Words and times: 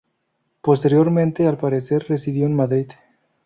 Posteriormente 0.63 1.45
al 1.45 1.59
parecer 1.59 2.07
residió 2.09 2.47
en 2.47 2.55
Madrid. 2.55 2.87